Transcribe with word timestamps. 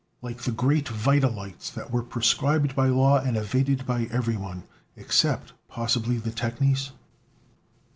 Like 0.23 0.41
the 0.41 0.51
great 0.51 0.89
vita 0.89 1.27
lights 1.27 1.69
that 1.69 1.91
were 1.91 2.01
prescribed 2.01 2.75
by 2.75 2.87
law 2.87 3.19
and 3.19 3.37
evaded 3.37 3.85
by 3.85 4.07
everyone, 4.11 4.63
except 4.95 5.53
possibly 5.67 6.17
the 6.17 6.31
technies? 6.31 6.89